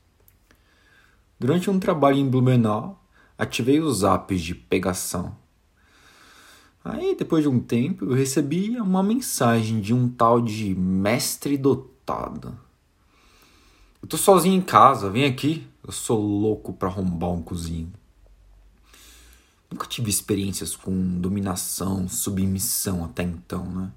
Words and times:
Durante 1.38 1.70
um 1.70 1.80
trabalho 1.80 2.18
em 2.18 2.28
Blumenau, 2.28 3.02
ativei 3.38 3.80
os 3.80 4.04
apps 4.04 4.42
de 4.42 4.54
pegação. 4.54 5.34
Aí, 6.82 7.14
depois 7.14 7.42
de 7.42 7.48
um 7.48 7.60
tempo, 7.60 8.06
eu 8.06 8.14
recebi 8.14 8.80
uma 8.80 9.02
mensagem 9.02 9.80
de 9.80 9.92
um 9.92 10.08
tal 10.08 10.40
de 10.40 10.74
mestre 10.74 11.58
dotado. 11.58 12.58
Eu 14.02 14.08
tô 14.08 14.16
sozinho 14.16 14.56
em 14.56 14.62
casa, 14.62 15.10
vem 15.10 15.26
aqui. 15.26 15.66
Eu 15.84 15.92
sou 15.92 16.20
louco 16.20 16.72
pra 16.72 16.88
arrombar 16.88 17.30
um 17.30 17.42
cozinho. 17.42 17.92
Nunca 19.70 19.86
tive 19.86 20.10
experiências 20.10 20.74
com 20.74 21.20
dominação, 21.20 22.08
submissão 22.08 23.04
até 23.04 23.22
então, 23.22 23.64
né? 23.66 23.92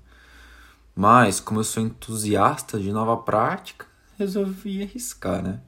Mas, 0.95 1.39
como 1.39 1.59
eu 1.59 1.63
sou 1.63 1.81
entusiasta 1.81 2.79
de 2.79 2.91
nova 2.91 3.17
prática, 3.17 3.87
resolvi 4.17 4.83
arriscar, 4.83 5.41
né? 5.41 5.61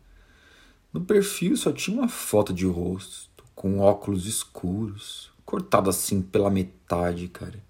No 0.93 1.01
perfil 1.01 1.57
só 1.57 1.71
tinha 1.71 1.97
uma 1.97 2.07
foto 2.07 2.53
de 2.53 2.65
rosto, 2.65 3.43
com 3.55 3.79
óculos 3.79 4.27
escuros, 4.27 5.31
cortado 5.45 5.89
assim 5.89 6.21
pela 6.21 6.49
metade, 6.49 7.27
cara. 7.27 7.63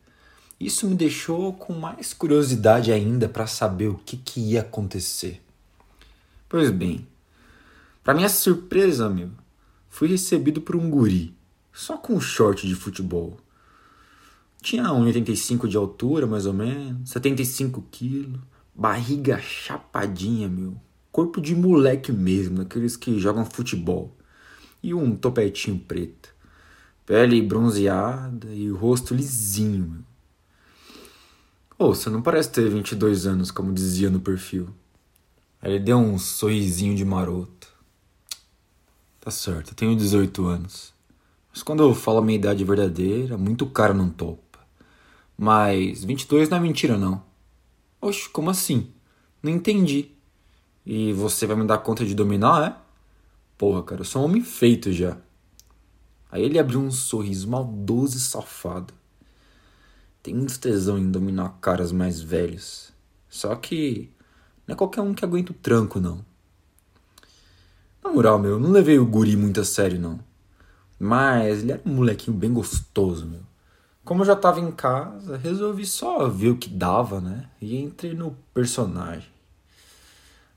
Isso 0.60 0.88
me 0.88 0.96
deixou 0.96 1.54
com 1.54 1.74
mais 1.74 2.14
curiosidade 2.14 2.92
ainda 2.92 3.28
para 3.28 3.46
saber 3.46 3.90
o 3.90 4.00
que, 4.06 4.16
que 4.16 4.40
ia 4.40 4.62
acontecer. 4.62 5.42
Pois 6.48 6.72
bem, 6.72 7.06
para 8.04 8.14
minha 8.14 8.30
surpresa, 8.30 9.10
meu, 9.10 9.32
fui 9.90 10.08
recebido 10.08 10.62
por 10.62 10.76
um 10.76 10.90
guri, 10.90 11.36
só 11.74 11.98
com 11.98 12.14
um 12.14 12.22
short 12.22 12.68
de 12.68 12.76
futebol. 12.76 13.38
Tinha 14.62 14.84
1,85 14.84 15.68
de 15.68 15.76
altura, 15.76 16.26
mais 16.26 16.46
ou 16.46 16.54
menos, 16.54 17.10
75 17.10 17.84
quilos, 17.92 18.40
barriga 18.74 19.40
chapadinha, 19.40 20.48
meu, 20.48 20.76
corpo 21.12 21.42
de 21.42 21.56
moleque 21.56 22.12
mesmo, 22.12 22.58
daqueles 22.58 22.96
que 22.96 23.20
jogam 23.20 23.46
futebol, 23.46 24.16
e 24.84 24.94
um 24.94 25.16
topetinho 25.16 25.80
preto, 25.80 26.35
pele 27.06 27.42
bronzeada 27.42 28.54
e 28.54 28.72
o 28.72 28.76
rosto 28.76 29.14
lisinho. 29.14 30.04
Ô, 31.78 31.86
oh, 31.86 31.96
você 31.96 32.10
não 32.10 32.22
parece 32.22 32.50
ter 32.52 32.70
22 32.70 33.26
anos, 33.28 33.52
como 33.52 33.74
dizia 33.74 34.10
no 34.10 34.20
perfil. 34.20 34.70
Aí 35.62 35.74
ele 35.74 35.84
deu 35.84 35.98
um 35.98 36.18
sorrisinho 36.18 36.96
de 36.96 37.04
maroto. 37.04 37.68
Tá 39.20 39.30
certo, 39.30 39.72
eu 39.72 39.76
tenho 39.76 39.96
18 39.96 40.46
anos. 40.46 40.94
Mas 41.52 41.64
quando 41.64 41.84
eu 41.84 41.94
falo 41.94 42.20
a 42.20 42.22
minha 42.22 42.38
idade 42.38 42.64
verdadeira, 42.64 43.38
muito 43.38 43.66
cara 43.66 43.94
não 43.94 44.10
topa. 44.10 44.60
Mas 45.38 46.04
22 46.04 46.50
não 46.50 46.58
é 46.58 46.62
mentira, 46.62 46.98
não. 46.98 47.24
Oxe, 48.00 48.30
como 48.30 48.50
assim? 48.50 48.90
Não 49.42 49.52
entendi. 49.52 50.12
E 50.86 51.12
você 51.14 51.46
vai 51.48 51.56
me 51.56 51.66
dar 51.66 51.80
conta 51.80 52.06
de 52.06 52.14
dominar, 52.14 52.68
é? 52.68 52.76
Porra, 53.58 53.84
cara, 53.84 54.02
eu 54.02 54.06
sou 54.06 54.22
um 54.22 54.26
homem 54.26 54.42
feito 54.42 54.92
já. 54.92 55.18
Aí 56.36 56.44
ele 56.44 56.60
abriu 56.60 56.82
um 56.82 56.92
sorriso 56.92 57.48
maldoso 57.48 58.18
e 58.18 58.20
safado. 58.20 58.94
Tem 60.22 60.34
muito 60.34 60.60
tesão 60.60 60.98
em 60.98 61.10
dominar 61.10 61.48
caras 61.62 61.94
mais 61.94 62.20
velhos. 62.20 62.92
Só 63.30 63.56
que 63.56 64.12
não 64.68 64.74
é 64.74 64.78
qualquer 64.78 65.00
um 65.00 65.14
que 65.14 65.24
aguenta 65.24 65.54
o 65.54 65.56
tranco, 65.56 65.98
não. 65.98 66.26
Na 68.04 68.12
moral, 68.12 68.38
meu, 68.38 68.52
eu 68.52 68.60
não 68.60 68.70
levei 68.70 69.00
o 69.00 69.06
guri 69.06 69.38
muito 69.38 69.62
a 69.62 69.64
sério, 69.64 69.98
não. 69.98 70.20
Mas 71.00 71.62
ele 71.64 71.72
era 71.72 71.82
um 71.86 71.94
molequinho 71.94 72.36
bem 72.36 72.52
gostoso, 72.52 73.26
meu. 73.26 73.44
Como 74.04 74.24
eu 74.24 74.26
já 74.26 74.36
tava 74.36 74.60
em 74.60 74.74
casa, 74.74 75.38
resolvi 75.38 75.86
só 75.86 76.28
ver 76.28 76.50
o 76.50 76.58
que 76.58 76.68
dava, 76.68 77.22
né? 77.22 77.50
E 77.62 77.78
entrei 77.78 78.14
no 78.14 78.36
personagem. 78.54 79.30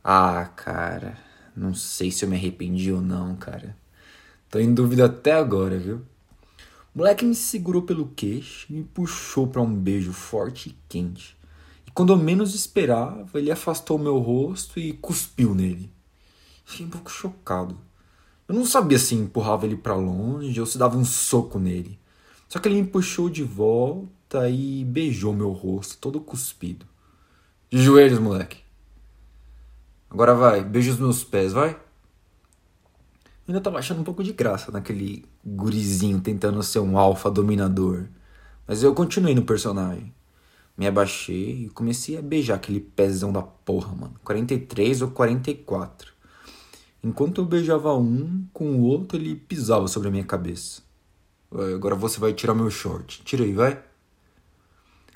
Ah, 0.03 0.50
cara, 0.56 1.16
não 1.55 1.72
sei 1.72 2.10
se 2.10 2.25
eu 2.25 2.28
me 2.28 2.34
arrependi 2.34 2.91
ou 2.91 3.00
não, 3.00 3.37
cara. 3.37 3.77
Tô 4.50 4.59
em 4.59 4.72
dúvida 4.72 5.04
até 5.04 5.32
agora, 5.32 5.78
viu? 5.78 5.97
O 6.94 6.98
moleque 6.98 7.25
me 7.25 7.34
segurou 7.34 7.82
pelo 7.82 8.09
queixo 8.09 8.66
e 8.70 8.72
me 8.72 8.84
puxou 8.84 9.47
para 9.47 9.60
um 9.60 9.75
beijo 9.75 10.12
forte 10.12 10.70
e 10.70 10.76
quente. 10.88 11.36
E 11.86 11.91
quando 11.91 12.14
eu 12.14 12.16
menos 12.16 12.54
esperava, 12.54 13.38
ele 13.38 13.50
afastou 13.50 13.98
meu 13.98 14.19
rosto 14.19 14.81
e 14.81 14.94
cuspiu 14.94 15.54
nele. 15.54 15.91
Fiquei 16.64 16.86
um 16.86 16.91
pouco 16.91 17.10
chocado. 17.10 17.78
Eu 18.48 18.54
não 18.54 18.64
sabia 18.64 18.98
se 18.98 19.14
empurrava 19.14 19.66
ele 19.66 19.76
para 19.76 19.94
longe 19.94 20.59
ou 20.59 20.66
se 20.66 20.78
dava 20.78 20.97
um 20.97 21.04
soco 21.04 21.59
nele. 21.59 21.98
Só 22.48 22.59
que 22.59 22.69
ele 22.69 22.80
me 22.80 22.88
puxou 22.88 23.28
de 23.28 23.42
volta 23.42 24.48
e 24.48 24.82
beijou 24.82 25.34
meu 25.34 25.53
rosto, 25.53 25.98
todo 25.98 26.20
cuspido. 26.20 26.86
De 27.70 27.82
joelhos, 27.82 28.19
moleque. 28.19 28.60
Agora 30.09 30.34
vai, 30.34 30.65
beija 30.65 30.92
os 30.92 30.98
meus 30.98 31.22
pés, 31.22 31.53
vai. 31.53 31.78
Ainda 33.48 33.62
tava 33.62 33.78
achando 33.78 34.03
um 34.03 34.04
pouco 34.04 34.22
de 34.22 34.34
graça 34.34 34.70
naquele 34.70 35.25
gurizinho 35.42 36.20
tentando 36.20 36.62
ser 36.62 36.81
um 36.81 36.98
alfa 36.98 37.31
dominador. 37.31 38.04
Mas 38.66 38.82
eu 38.82 38.94
continuei 38.94 39.34
no 39.34 39.42
personagem. 39.42 40.12
Me 40.76 40.86
abaixei 40.86 41.64
e 41.64 41.70
comecei 41.70 42.19
a 42.19 42.22
beijar 42.22 42.56
aquele 42.56 42.78
pezão 42.78 43.32
da 43.32 43.41
porra, 43.41 43.97
mano. 43.97 44.14
43 44.22 45.00
ou 45.00 45.10
44. 45.10 46.12
Enquanto 47.03 47.41
eu 47.41 47.47
beijava 47.47 47.94
um, 47.94 48.44
com 48.53 48.66
o 48.72 48.82
outro 48.82 49.16
ele 49.16 49.34
pisava 49.34 49.88
sobre 49.88 50.09
a 50.09 50.10
minha 50.10 50.25
cabeça. 50.25 50.82
Agora 51.75 51.94
você 51.94 52.20
vai 52.20 52.34
tirar 52.34 52.54
meu 52.54 52.69
short. 52.69 53.22
Tira 53.25 53.44
aí, 53.44 53.54
vai. 53.54 53.82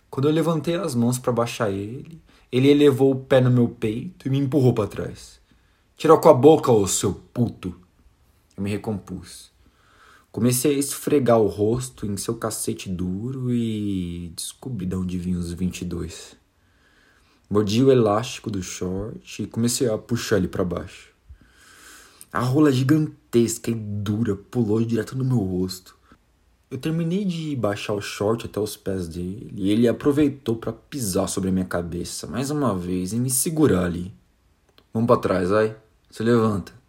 Quando 0.08 0.28
eu 0.28 0.32
levantei 0.32 0.76
as 0.76 0.94
mãos 0.94 1.18
para 1.18 1.32
baixar 1.32 1.70
ele, 1.70 2.18
ele 2.50 2.68
elevou 2.68 3.12
o 3.12 3.20
pé 3.20 3.42
no 3.42 3.50
meu 3.50 3.68
peito 3.68 4.26
e 4.26 4.30
me 4.30 4.38
empurrou 4.38 4.72
para 4.72 4.88
trás. 4.88 5.38
Tira 5.98 6.16
com 6.16 6.30
a 6.30 6.34
boca, 6.34 6.72
ô 6.72 6.86
seu 6.86 7.12
puto! 7.12 7.81
Me 8.62 8.70
recompus. 8.70 9.50
Comecei 10.30 10.76
a 10.76 10.78
esfregar 10.78 11.40
o 11.40 11.48
rosto 11.48 12.06
em 12.06 12.16
seu 12.16 12.36
cacete 12.36 12.88
duro 12.88 13.52
e 13.52 14.32
descobri 14.36 14.86
de 14.86 14.94
onde 14.94 15.18
vinham 15.18 15.40
os 15.40 15.52
22. 15.52 16.36
Mordi 17.50 17.82
o 17.82 17.90
elástico 17.90 18.48
do 18.52 18.62
short 18.62 19.42
e 19.42 19.46
comecei 19.48 19.88
a 19.88 19.98
puxar 19.98 20.36
ele 20.36 20.46
para 20.46 20.64
baixo. 20.64 21.10
A 22.32 22.38
rola 22.38 22.70
gigantesca 22.70 23.68
e 23.68 23.74
dura 23.74 24.36
pulou 24.36 24.80
direto 24.82 25.18
no 25.18 25.24
meu 25.24 25.38
rosto. 25.38 25.96
Eu 26.70 26.78
terminei 26.78 27.24
de 27.24 27.56
baixar 27.56 27.94
o 27.94 28.00
short 28.00 28.46
até 28.46 28.60
os 28.60 28.76
pés 28.76 29.08
dele 29.08 29.52
e 29.56 29.70
ele 29.72 29.88
aproveitou 29.88 30.54
para 30.54 30.72
pisar 30.72 31.28
sobre 31.28 31.50
a 31.50 31.52
minha 31.52 31.66
cabeça 31.66 32.28
mais 32.28 32.48
uma 32.48 32.78
vez 32.78 33.12
e 33.12 33.16
me 33.16 33.28
segurar 33.28 33.86
ali. 33.86 34.14
Vamos 34.94 35.08
para 35.08 35.20
trás, 35.20 35.50
vai. 35.50 35.76
Se 36.10 36.22
levanta. 36.22 36.81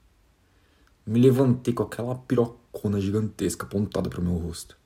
Me 1.05 1.19
levantei 1.19 1.73
com 1.73 1.83
aquela 1.83 2.15
pirocona 2.15 2.99
gigantesca 3.01 3.65
apontada 3.65 4.09
para 4.09 4.21
o 4.21 4.23
meu 4.23 4.37
rosto. 4.37 4.77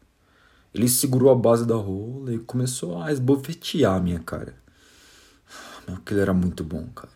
Ele 0.73 0.89
segurou 0.89 1.31
a 1.31 1.35
base 1.35 1.65
da 1.65 1.75
rola 1.75 2.33
e 2.33 2.39
começou 2.39 2.99
a 3.01 3.11
esbofetear 3.11 3.95
a 3.95 3.99
minha 3.99 4.19
cara. 4.19 4.55
Meu, 5.87 5.97
aquilo 5.97 6.19
era 6.19 6.33
muito 6.33 6.63
bom, 6.63 6.87
cara. 6.87 7.13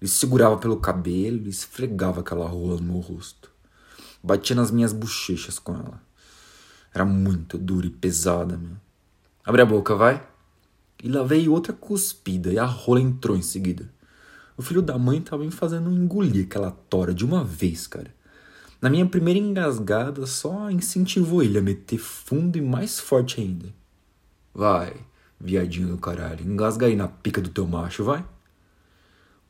Ele 0.00 0.10
segurava 0.10 0.58
pelo 0.58 0.78
cabelo 0.78 1.46
e 1.46 1.48
esfregava 1.48 2.20
aquela 2.20 2.46
rola 2.48 2.76
no 2.76 2.92
meu 2.92 3.00
rosto. 3.00 3.50
Batia 4.22 4.56
nas 4.56 4.70
minhas 4.70 4.92
bochechas 4.92 5.58
com 5.58 5.74
ela. 5.74 6.02
Era 6.92 7.04
muito 7.04 7.56
dura 7.56 7.86
e 7.86 7.90
pesada, 7.90 8.56
meu. 8.56 8.76
Abre 9.44 9.62
a 9.62 9.66
boca, 9.66 9.94
vai. 9.94 10.26
E 11.02 11.08
lá 11.08 11.22
veio 11.22 11.52
outra 11.52 11.72
cuspida 11.72 12.52
e 12.52 12.58
a 12.58 12.64
rola 12.64 13.00
entrou 13.00 13.36
em 13.36 13.42
seguida. 13.42 13.88
O 14.56 14.62
filho 14.62 14.82
da 14.82 14.98
mãe 14.98 15.20
tava 15.20 15.44
me 15.44 15.50
fazendo 15.50 15.90
engolir 15.90 16.46
aquela 16.46 16.70
tora 16.70 17.14
de 17.14 17.24
uma 17.24 17.44
vez, 17.44 17.86
cara. 17.86 18.14
Na 18.84 18.90
minha 18.90 19.06
primeira 19.06 19.40
engasgada, 19.40 20.26
só 20.26 20.70
incentivou 20.70 21.42
ele 21.42 21.56
a 21.56 21.62
meter 21.62 21.96
fundo 21.96 22.58
e 22.58 22.60
mais 22.60 23.00
forte 23.00 23.40
ainda. 23.40 23.74
Vai, 24.52 24.94
viadinho 25.40 25.88
do 25.88 25.96
caralho. 25.96 26.44
Engasga 26.44 26.84
aí 26.84 26.94
na 26.94 27.08
pica 27.08 27.40
do 27.40 27.48
teu 27.48 27.66
macho, 27.66 28.04
vai. 28.04 28.22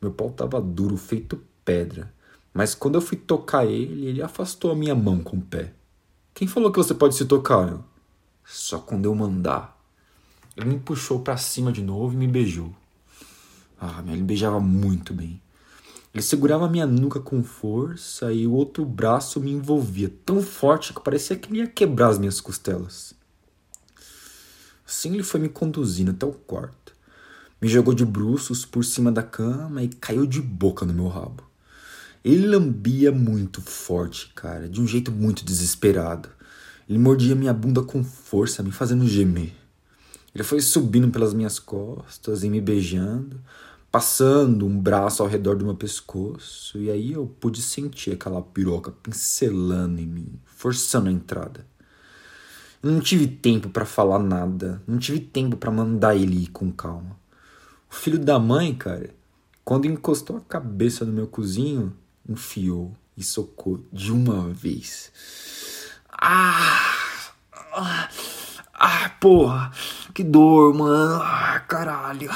Meu 0.01 0.13
pau 0.13 0.31
tava 0.31 0.61
duro, 0.61 0.95
feito 0.95 1.43
pedra. 1.65 2.13
Mas 2.53 2.73
quando 2.73 2.95
eu 2.95 3.01
fui 3.01 3.17
tocar 3.17 3.65
ele, 3.65 4.05
ele 4.05 4.21
afastou 4.21 4.71
a 4.71 4.75
minha 4.75 4.95
mão 4.95 5.19
com 5.19 5.35
o 5.35 5.41
pé. 5.41 5.73
Quem 6.33 6.47
falou 6.47 6.71
que 6.71 6.77
você 6.77 6.93
pode 6.93 7.15
se 7.15 7.25
tocar, 7.25 7.65
meu? 7.65 7.83
Só 8.45 8.79
quando 8.79 9.03
eu 9.03 9.13
mandar. 9.13 9.77
Ele 10.55 10.69
me 10.69 10.79
puxou 10.79 11.19
para 11.19 11.35
cima 11.35 11.73
de 11.73 11.81
novo 11.81 12.13
e 12.13 12.17
me 12.17 12.27
beijou. 12.29 12.73
Ah, 13.81 14.01
ele 14.07 14.23
beijava 14.23 14.61
muito 14.61 15.13
bem. 15.13 15.41
Ele 16.15 16.21
segurava 16.21 16.69
minha 16.69 16.87
nuca 16.87 17.19
com 17.19 17.43
força 17.43 18.31
e 18.31 18.47
o 18.47 18.53
outro 18.53 18.85
braço 18.85 19.37
me 19.41 19.51
envolvia 19.51 20.09
tão 20.25 20.41
forte 20.41 20.93
que 20.93 21.01
parecia 21.01 21.35
que 21.35 21.51
ele 21.51 21.59
ia 21.59 21.67
quebrar 21.67 22.07
as 22.07 22.17
minhas 22.17 22.39
costelas. 22.39 23.13
Assim 24.87 25.13
ele 25.13 25.23
foi 25.23 25.41
me 25.41 25.49
conduzindo 25.49 26.11
até 26.11 26.25
o 26.25 26.31
quarto. 26.31 26.93
Me 27.61 27.67
jogou 27.67 27.93
de 27.93 28.05
bruços 28.05 28.63
por 28.63 28.85
cima 28.85 29.11
da 29.11 29.21
cama 29.21 29.83
e 29.83 29.89
caiu 29.89 30.25
de 30.25 30.41
boca 30.41 30.85
no 30.85 30.93
meu 30.93 31.09
rabo. 31.09 31.43
Ele 32.23 32.47
lambia 32.47 33.11
muito 33.11 33.61
forte, 33.61 34.31
cara, 34.33 34.69
de 34.69 34.79
um 34.79 34.87
jeito 34.87 35.11
muito 35.11 35.43
desesperado. 35.43 36.29
Ele 36.87 36.97
mordia 36.97 37.35
minha 37.35 37.53
bunda 37.53 37.83
com 37.83 38.05
força, 38.05 38.63
me 38.63 38.71
fazendo 38.71 39.05
gemer. 39.05 39.51
Ele 40.33 40.45
foi 40.45 40.61
subindo 40.61 41.09
pelas 41.09 41.33
minhas 41.33 41.59
costas 41.59 42.41
e 42.45 42.49
me 42.49 42.61
beijando, 42.61 43.41
passando 43.95 44.65
um 44.65 44.77
braço 44.77 45.23
ao 45.23 45.29
redor 45.29 45.55
do 45.55 45.63
meu 45.63 45.73
pescoço, 45.73 46.77
e 46.77 46.91
aí 46.91 47.13
eu 47.13 47.33
pude 47.39 47.61
sentir 47.61 48.11
aquela 48.11 48.41
piroca 48.41 48.91
pincelando 48.91 50.01
em 50.01 50.05
mim, 50.05 50.37
forçando 50.43 51.07
a 51.07 51.11
entrada. 51.13 51.65
Eu 52.83 52.91
não 52.91 52.99
tive 52.99 53.25
tempo 53.25 53.69
para 53.69 53.85
falar 53.85 54.19
nada, 54.19 54.83
não 54.85 54.97
tive 54.97 55.21
tempo 55.21 55.55
para 55.55 55.71
mandar 55.71 56.13
ele 56.13 56.43
ir 56.43 56.47
com 56.47 56.73
calma. 56.73 57.17
O 57.89 57.95
filho 57.95 58.19
da 58.19 58.37
mãe, 58.37 58.75
cara, 58.75 59.11
quando 59.63 59.85
encostou 59.85 60.35
a 60.35 60.41
cabeça 60.41 61.05
no 61.05 61.13
meu 61.13 61.27
cozinho, 61.27 61.95
enfiou 62.27 62.91
e 63.15 63.23
socou 63.23 63.81
de 63.93 64.11
uma 64.11 64.49
vez. 64.49 65.09
Ah! 66.11 67.31
Ah, 67.71 68.09
ah 68.73 69.09
porra! 69.21 69.71
Que 70.13 70.21
dor, 70.21 70.73
mano! 70.73 71.21
Ah, 71.23 71.61
caralho! 71.61 72.29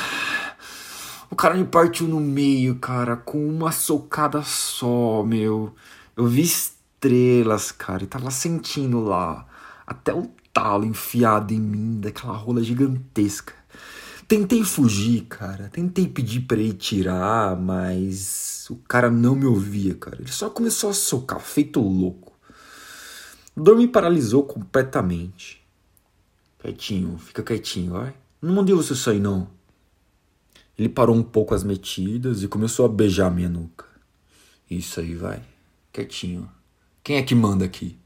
O 1.31 1.36
cara 1.36 1.56
me 1.56 1.66
partiu 1.66 2.08
no 2.08 2.20
meio, 2.20 2.76
cara, 2.76 3.16
com 3.16 3.48
uma 3.48 3.72
socada 3.72 4.42
só, 4.42 5.24
meu. 5.24 5.76
Eu 6.18 6.26
vi 6.26 6.42
estrelas, 6.42 7.72
cara, 7.72 8.04
e 8.04 8.08
tava 8.08 8.31
sentindo 8.31 9.00
lá 9.00 9.46
até 9.86 10.14
o 10.14 10.28
talo 10.52 10.86
enfiado 10.86 11.54
em 11.54 11.60
mim 11.60 12.00
daquela 12.00 12.34
rola 12.34 12.64
gigantesca. 12.64 13.54
Tentei 14.28 14.64
fugir, 14.64 15.22
cara. 15.26 15.70
Tentei 15.70 16.08
pedir 16.08 16.42
para 16.42 16.58
ele 16.58 16.74
tirar, 16.74 17.56
mas 17.56 18.68
o 18.70 18.76
cara 18.76 19.10
não 19.10 19.36
me 19.36 19.46
ouvia, 19.46 19.96
cara. 19.96 20.18
Ele 20.20 20.31
só 20.31 20.50
começou 20.50 20.92
a 20.92 20.94
socar, 20.94 21.40
feito 21.40 21.80
louco. 21.80 22.34
O 23.56 23.62
dor 23.62 23.78
me 23.78 23.88
paralisou 23.88 24.44
completamente. 24.44 25.66
Quietinho, 26.60 27.18
fica 27.18 27.42
quietinho, 27.42 27.94
vai. 27.94 28.14
Não 28.42 28.54
mandei 28.54 28.76
você 28.76 28.96
sair, 28.96 29.20
não. 29.20 29.58
Ele 30.80 30.88
parou 30.88 31.14
um 31.14 31.22
pouco 31.22 31.54
as 31.54 31.62
metidas 31.62 32.42
e 32.42 32.48
começou 32.48 32.86
a 32.86 32.90
beijar 32.90 33.30
minha 33.30 33.50
nuca. 33.50 33.86
Isso 34.72 35.02
aí, 35.02 35.14
vai. 35.14 35.44
Quietinho. 35.92 36.50
Quem 37.04 37.18
é 37.18 37.22
que 37.22 37.36
manda 37.36 37.66
aqui? 37.66 37.98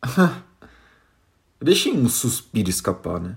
Eu 0.06 1.64
deixei 1.64 1.92
um 1.92 2.08
suspiro 2.08 2.70
escapar, 2.70 3.20
né? 3.20 3.36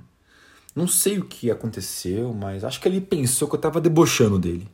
Não 0.76 0.88
sei 0.88 1.18
o 1.18 1.26
que 1.26 1.50
aconteceu, 1.50 2.32
mas 2.34 2.64
acho 2.64 2.82
que 2.82 2.88
ele 2.88 3.00
pensou 3.00 3.48
que 3.48 3.56
eu 3.56 3.60
tava 3.60 3.80
debochando 3.80 4.38
dele. 4.38 4.68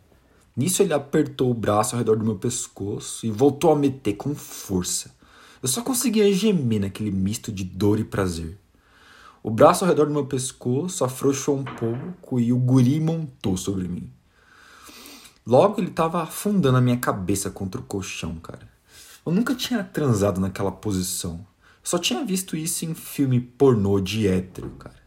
Nisso 0.56 0.82
ele 0.82 0.94
apertou 0.94 1.52
o 1.52 1.54
braço 1.54 1.94
ao 1.94 2.00
redor 2.00 2.18
do 2.18 2.26
meu 2.26 2.38
pescoço 2.38 3.26
e 3.26 3.30
voltou 3.30 3.72
a 3.72 3.76
meter 3.76 4.14
com 4.14 4.34
força. 4.34 5.14
Eu 5.62 5.68
só 5.68 5.84
conseguia 5.84 6.34
gemer 6.34 6.82
naquele 6.82 7.12
misto 7.12 7.52
de 7.52 7.64
dor 7.64 8.00
e 8.00 8.04
prazer. 8.04 8.58
O 9.44 9.50
braço 9.50 9.84
ao 9.84 9.90
redor 9.90 10.06
do 10.06 10.14
meu 10.14 10.26
pescoço 10.26 11.04
afrouxou 11.04 11.58
um 11.58 11.64
pouco 11.64 12.40
e 12.40 12.54
o 12.54 12.58
guri 12.58 13.00
montou 13.00 13.58
sobre 13.58 13.88
mim. 13.88 14.12
Logo 15.46 15.82
ele 15.82 15.90
estava 15.90 16.22
afundando 16.22 16.78
a 16.78 16.82
minha 16.82 16.98
cabeça 16.98 17.50
contra 17.50 17.82
o 17.82 17.84
colchão, 17.84 18.36
cara. 18.36 18.70
Eu 19.26 19.32
nunca 19.32 19.56
tinha 19.56 19.84
transado 19.84 20.40
naquela 20.40 20.72
posição. 20.72 21.46
só 21.84 21.98
tinha 21.98 22.24
visto 22.24 22.56
isso 22.56 22.86
em 22.86 22.94
filme 22.94 23.40
pornô 23.40 24.00
de 24.00 24.28
hétero, 24.28 24.70
cara. 24.78 25.02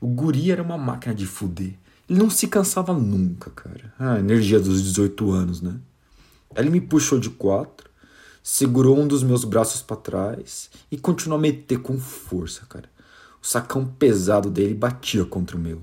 O 0.00 0.06
guri 0.06 0.50
era 0.50 0.62
uma 0.62 0.78
máquina 0.78 1.14
de 1.14 1.26
fuder. 1.26 1.74
Ele 2.08 2.18
não 2.18 2.30
se 2.30 2.48
cansava 2.48 2.94
nunca, 2.94 3.50
cara. 3.50 3.92
Ah, 3.98 4.18
energia 4.18 4.58
dos 4.58 4.82
18 4.82 5.30
anos, 5.30 5.60
né? 5.60 5.78
Ele 6.56 6.70
me 6.70 6.80
puxou 6.80 7.20
de 7.20 7.28
quatro, 7.28 7.90
segurou 8.42 8.98
um 8.98 9.06
dos 9.06 9.22
meus 9.22 9.44
braços 9.44 9.82
para 9.82 9.96
trás 9.96 10.70
e 10.90 10.96
continuou 10.96 11.38
a 11.38 11.42
meter 11.42 11.78
com 11.80 11.98
força, 12.00 12.64
cara. 12.66 12.88
O 13.42 13.46
sacão 13.46 13.86
pesado 13.86 14.50
dele 14.50 14.74
batia 14.74 15.24
contra 15.24 15.56
o 15.56 15.60
meu. 15.60 15.82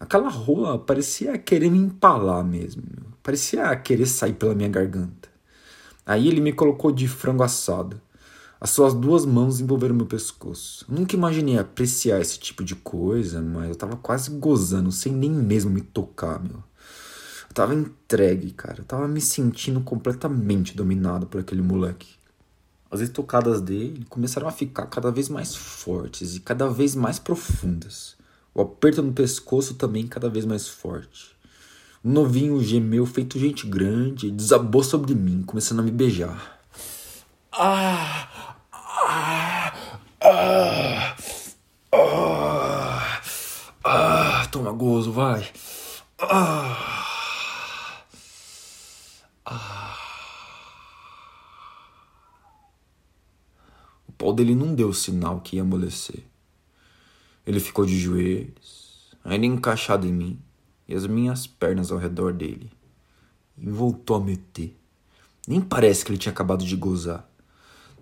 Aquela 0.00 0.28
rola 0.28 0.78
parecia 0.78 1.38
querer 1.38 1.70
me 1.70 1.78
empalar 1.78 2.44
mesmo. 2.44 2.82
Parecia 3.22 3.74
querer 3.76 4.06
sair 4.06 4.34
pela 4.34 4.54
minha 4.54 4.68
garganta. 4.68 5.28
Aí 6.06 6.28
ele 6.28 6.40
me 6.40 6.52
colocou 6.52 6.92
de 6.92 7.08
frango 7.08 7.42
assado. 7.42 8.00
As 8.60 8.70
suas 8.70 8.94
duas 8.94 9.26
mãos 9.26 9.60
envolveram 9.60 9.94
meu 9.94 10.06
pescoço. 10.06 10.86
Eu 10.88 10.98
nunca 10.98 11.14
imaginei 11.14 11.58
apreciar 11.58 12.20
esse 12.20 12.38
tipo 12.38 12.64
de 12.64 12.74
coisa, 12.74 13.40
mas 13.42 13.68
eu 13.68 13.74
tava 13.74 13.96
quase 13.96 14.30
gozando, 14.30 14.90
sem 14.90 15.12
nem 15.12 15.30
mesmo 15.30 15.70
me 15.70 15.82
tocar, 15.82 16.40
meu. 16.42 16.62
Eu 17.48 17.54
tava 17.54 17.74
entregue, 17.74 18.52
cara. 18.52 18.80
Eu 18.80 18.84
tava 18.84 19.06
me 19.06 19.20
sentindo 19.20 19.80
completamente 19.80 20.74
dominado 20.74 21.26
por 21.26 21.40
aquele 21.40 21.62
moleque. 21.62 22.08
As 22.94 23.00
estocadas 23.00 23.60
dele 23.60 24.06
começaram 24.08 24.46
a 24.46 24.52
ficar 24.52 24.86
cada 24.86 25.10
vez 25.10 25.28
mais 25.28 25.56
fortes 25.56 26.36
e 26.36 26.40
cada 26.40 26.68
vez 26.68 26.94
mais 26.94 27.18
profundas. 27.18 28.14
O 28.54 28.62
aperto 28.62 29.02
no 29.02 29.12
pescoço 29.12 29.74
também 29.74 30.06
cada 30.06 30.28
vez 30.28 30.44
mais 30.44 30.68
forte. 30.68 31.34
O 32.04 32.08
novinho 32.08 32.62
gemeu 32.62 33.04
feito 33.04 33.36
gente 33.36 33.66
grande 33.66 34.28
e 34.28 34.30
desabou 34.30 34.84
sobre 34.84 35.12
mim, 35.12 35.42
começando 35.42 35.80
a 35.80 35.82
me 35.82 35.90
beijar. 35.90 36.60
Ah! 37.50 38.28
Ah! 38.72 39.74
Ah! 40.22 41.16
Ah! 41.92 43.20
ah 43.82 44.46
toma 44.52 44.70
gozo, 44.70 45.10
vai! 45.10 45.50
Ah! 46.20 47.96
Ah! 49.44 49.83
Pau 54.16 54.32
dele 54.32 54.54
não 54.54 54.74
deu 54.74 54.92
sinal 54.92 55.40
que 55.40 55.56
ia 55.56 55.62
amolecer. 55.62 56.24
Ele 57.46 57.60
ficou 57.60 57.84
de 57.84 57.98
joelhos, 57.98 59.10
ainda 59.24 59.46
encaixado 59.46 60.06
em 60.06 60.12
mim, 60.12 60.38
e 60.88 60.94
as 60.94 61.06
minhas 61.06 61.46
pernas 61.46 61.92
ao 61.92 61.98
redor 61.98 62.32
dele. 62.32 62.70
E 63.58 63.68
voltou 63.68 64.16
a 64.16 64.20
meter. 64.20 64.76
Nem 65.46 65.60
parece 65.60 66.04
que 66.04 66.10
ele 66.10 66.18
tinha 66.18 66.32
acabado 66.32 66.64
de 66.64 66.76
gozar. 66.76 67.28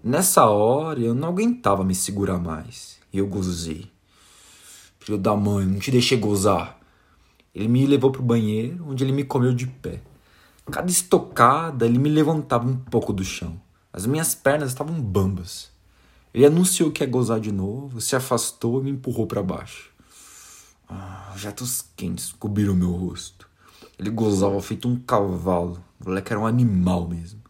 Nessa 0.02 0.47
hora 0.47 1.00
eu 1.00 1.14
não 1.14 1.28
aguentava 1.28 1.85
me 1.85 1.95
segurar 1.95 2.38
mais. 2.38 2.99
E 3.12 3.19
eu 3.19 3.26
gozei. 3.26 3.90
Filho 5.00 5.19
da 5.19 5.35
mãe, 5.35 5.66
não 5.66 5.78
te 5.78 5.90
deixei 5.90 6.16
gozar. 6.16 6.78
Ele 7.54 7.69
me 7.69 7.87
levou 7.87 8.11
pro 8.11 8.23
banheiro, 8.23 8.88
onde 8.88 9.02
ele 9.02 9.12
me 9.12 9.25
comeu 9.25 9.52
de 9.52 9.66
pé. 9.66 10.00
Cada 10.71 10.90
estocada, 10.90 11.85
ele 11.85 11.99
me 11.99 12.09
levantava 12.09 12.66
um 12.66 12.76
pouco 12.76 13.12
do 13.12 13.25
chão. 13.25 13.61
As 13.92 14.07
minhas 14.07 14.35
pernas 14.35 14.71
estavam 14.71 15.00
bambas. 15.00 15.72
Ele 16.34 16.46
anunciou 16.46 16.90
que 16.90 17.02
ia 17.02 17.08
gozar 17.08 17.38
de 17.38 17.52
novo, 17.52 18.00
se 18.00 18.16
afastou 18.16 18.80
e 18.80 18.84
me 18.84 18.90
empurrou 18.90 19.26
para 19.26 19.42
baixo. 19.42 19.90
Ah, 20.88 21.32
jatos 21.36 21.84
quentes 21.96 22.32
cobriram 22.32 22.74
meu 22.74 22.92
rosto. 22.92 23.48
Ele 23.98 24.10
gozava 24.10 24.60
feito 24.60 24.88
um 24.88 24.96
cavalo. 24.96 25.82
O 26.00 26.08
moleque 26.08 26.32
era 26.32 26.40
um 26.40 26.46
animal 26.46 27.06
mesmo. 27.08 27.40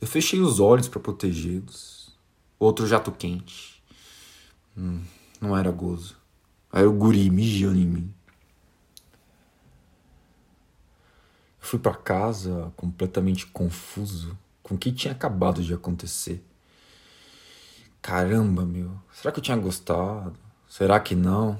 Eu 0.00 0.06
fechei 0.06 0.40
os 0.40 0.58
olhos 0.58 0.88
para 0.88 1.00
protegê-los. 1.00 2.14
Outro 2.58 2.86
jato 2.86 3.12
quente. 3.12 3.82
Hum, 4.76 5.00
não 5.40 5.56
era 5.56 5.70
gozo. 5.70 6.16
Era 6.72 6.88
o 6.88 6.92
guri 6.92 7.30
mijando 7.30 7.78
em 7.78 7.86
mim. 7.86 8.14
Eu 11.60 11.66
fui 11.66 11.78
para 11.78 11.94
casa 11.94 12.72
completamente 12.76 13.46
confuso 13.46 14.36
com 14.62 14.74
o 14.74 14.78
que 14.78 14.90
tinha 14.90 15.12
acabado 15.12 15.62
de 15.62 15.72
acontecer. 15.72 16.44
Caramba, 18.02 18.66
meu. 18.66 19.00
Será 19.12 19.30
que 19.30 19.38
eu 19.38 19.42
tinha 19.42 19.56
gostado? 19.56 20.34
Será 20.68 20.98
que 20.98 21.14
não? 21.14 21.52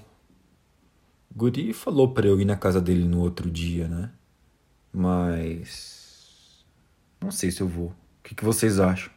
O 1.31 1.35
Guri 1.39 1.73
falou 1.73 2.13
para 2.13 2.27
eu 2.27 2.41
ir 2.41 2.45
na 2.45 2.57
casa 2.57 2.81
dele 2.81 3.05
no 3.05 3.21
outro 3.21 3.49
dia, 3.49 3.87
né? 3.87 4.11
Mas. 4.93 6.65
Não 7.21 7.31
sei 7.31 7.53
se 7.53 7.61
eu 7.61 7.69
vou. 7.69 7.89
O 7.89 8.23
que, 8.25 8.35
que 8.35 8.45
vocês 8.45 8.81
acham? 8.81 9.13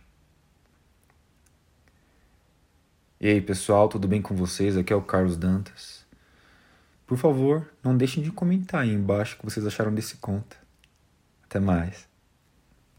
E 3.20 3.28
aí, 3.28 3.42
pessoal, 3.42 3.90
tudo 3.90 4.08
bem 4.08 4.22
com 4.22 4.36
vocês? 4.36 4.78
Aqui 4.78 4.94
é 4.94 4.96
o 4.96 5.02
Carlos 5.02 5.36
Dantas. 5.36 6.06
Por 7.08 7.18
favor, 7.18 7.72
não 7.84 7.98
deixem 7.98 8.22
de 8.24 8.32
comentar 8.32 8.82
aí 8.82 8.94
embaixo 8.94 9.36
o 9.36 9.40
que 9.40 9.46
vocês 9.46 9.66
acharam 9.66 9.94
desse 9.94 10.18
conto. 10.18 10.58
Até 11.44 11.60
mais. 11.60 12.08